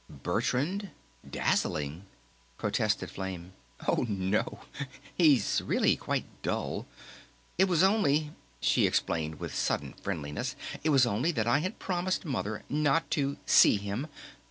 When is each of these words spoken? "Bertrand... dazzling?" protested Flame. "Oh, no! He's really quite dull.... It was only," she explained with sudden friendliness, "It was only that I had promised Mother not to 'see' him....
"Bertrand... 0.09 0.89
dazzling?" 1.29 2.07
protested 2.57 3.11
Flame. 3.11 3.53
"Oh, 3.87 4.03
no! 4.09 4.61
He's 5.15 5.61
really 5.63 5.95
quite 5.95 6.25
dull.... 6.41 6.87
It 7.59 7.65
was 7.65 7.83
only," 7.83 8.31
she 8.59 8.87
explained 8.87 9.35
with 9.39 9.53
sudden 9.53 9.93
friendliness, 9.93 10.55
"It 10.83 10.89
was 10.89 11.05
only 11.05 11.31
that 11.33 11.45
I 11.45 11.59
had 11.59 11.77
promised 11.77 12.25
Mother 12.25 12.63
not 12.67 13.11
to 13.11 13.37
'see' 13.45 13.77
him.... 13.77 14.07